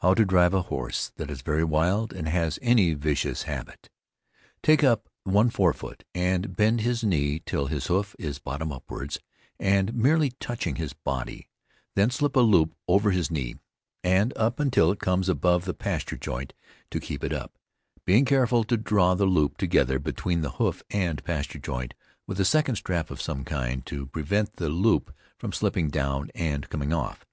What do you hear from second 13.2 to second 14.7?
knee, and up